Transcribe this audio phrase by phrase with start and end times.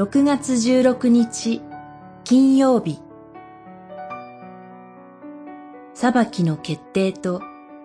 [0.00, 1.60] 6月16日
[2.24, 3.02] 金曜日。
[5.92, 7.42] 裁きの決定と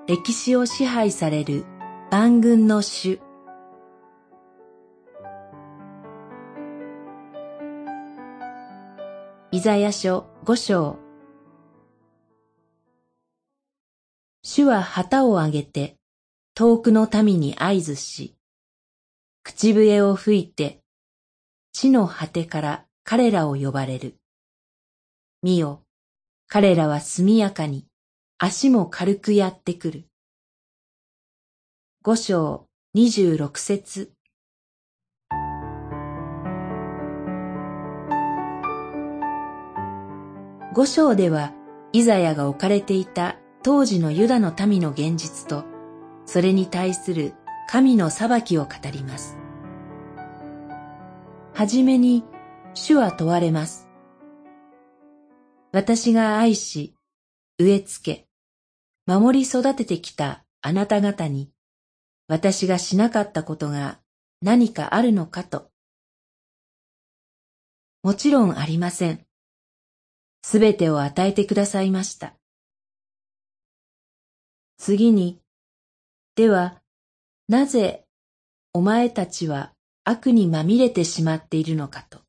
[0.08, 1.66] 歴史を支配される
[2.12, 3.20] 万軍の主。
[9.52, 10.98] イザヤ書五章。
[14.42, 15.98] 主は旗を上げて
[16.54, 18.38] 遠くの民に合図し、
[19.44, 20.85] 口笛を吹いて
[21.78, 24.16] 地の果てから彼らを呼ばれる。
[25.44, 25.82] 見よ、
[26.48, 27.86] 彼らは速やかに、
[28.38, 30.06] 足も軽くやってくる。
[32.02, 34.14] 五章二十六節
[40.74, 41.52] 五章では、
[41.92, 45.66] イザヤが置かれていた当時のユダの民の現実と、
[46.26, 47.34] それに対する
[47.68, 49.45] 神の裁きを語ります。
[51.58, 52.26] はじめに
[52.74, 53.88] 主は問われます。
[55.72, 56.94] 私が愛し、
[57.58, 58.28] 植え付け、
[59.06, 61.50] 守り育ててきたあなた方に、
[62.28, 64.02] 私がしなかったことが
[64.42, 65.70] 何かあるのかと。
[68.04, 69.26] もちろんありません。
[70.42, 72.36] すべてを与えてくださいました。
[74.78, 75.40] 次に、
[76.36, 76.82] では、
[77.48, 78.04] なぜ
[78.74, 79.75] お前たちは
[80.08, 82.20] 悪にまみれてしまっているのかと。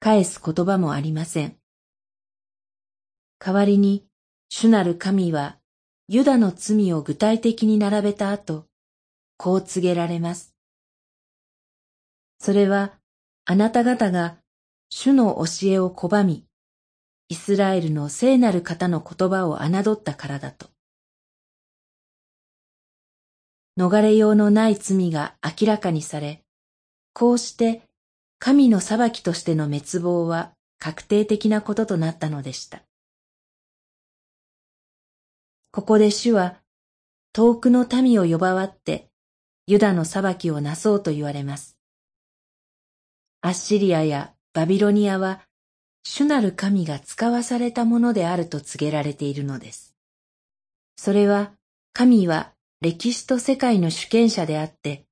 [0.00, 1.58] 返す言葉もありません。
[3.38, 4.06] 代わりに、
[4.48, 5.58] 主なる神は、
[6.08, 8.64] ユダの罪を具体的に並べた後、
[9.36, 10.54] こう告げられます。
[12.38, 12.94] それは、
[13.44, 14.38] あなた方が
[14.88, 16.46] 主の教えを拒み、
[17.28, 20.75] イスラエルの聖なる方の言葉を侮ったからだと。
[23.78, 26.42] 逃れようのない罪が明らかにされ、
[27.12, 27.82] こうして
[28.38, 32.82] 神の裁きとしての滅亡は確定的なこととなったのでした。
[35.72, 36.56] ここで主は
[37.32, 39.08] 遠くの民を呼ばわって
[39.66, 41.76] ユダの裁きをなそうと言われます。
[43.42, 45.42] アッシリアやバビロニアは
[46.02, 49.94] 主なる神が使わされたものであると告げられているのです。
[50.96, 51.52] それは
[51.92, 55.06] 神は歴史と世界の主権者であって、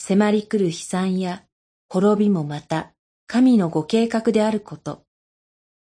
[0.00, 1.44] 迫り来る悲惨や
[1.88, 2.92] 滅びもまた
[3.26, 5.02] 神のご計画であること。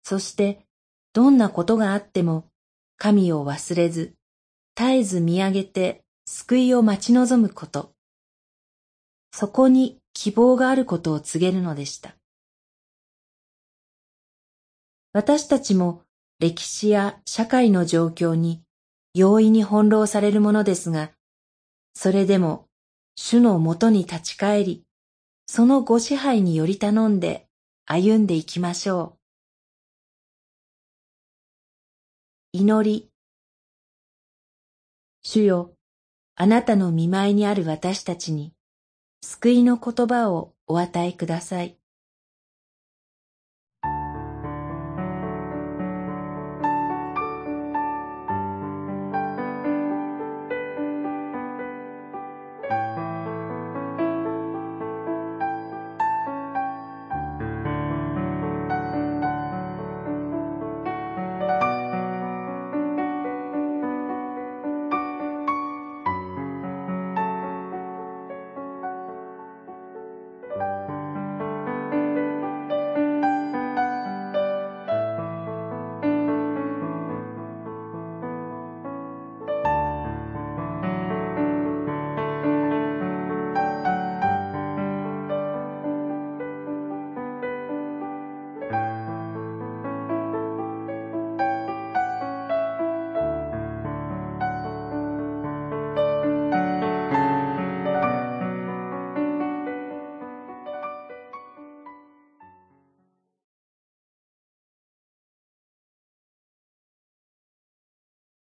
[0.04, 0.66] そして、
[1.14, 2.46] どんなことがあっても、
[2.98, 4.16] 神を忘れず、
[4.76, 7.94] 絶えず見上げて救いを待ち望むこと。
[9.32, 12.16] そこに希望があることを告げるのでした。
[15.14, 16.02] 私たちも
[16.40, 18.64] 歴史や社会の状況に
[19.14, 21.12] 容易に翻弄されるものですが、
[21.94, 22.68] それでも
[23.16, 24.84] 主のもとに立ち返り、
[25.48, 27.48] そのご支配により頼んで
[27.86, 29.18] 歩んでいきましょ
[32.54, 32.58] う。
[32.60, 33.10] 祈り。
[35.24, 35.74] 主よ、
[36.36, 38.54] あなたの見舞いにある私たちに、
[39.22, 41.81] 救いの言葉をお与えください。